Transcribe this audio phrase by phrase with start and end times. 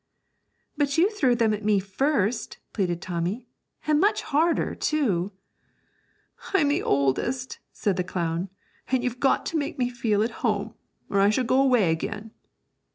[0.77, 3.45] 'But you threw them at me first,' pleaded Tommy,
[3.85, 5.31] 'and much harder, too!'
[6.55, 8.49] 'I'm the oldest,' said the clown,
[8.87, 10.73] 'and you've got to make me feel at home,
[11.07, 12.31] or I shall go away again.'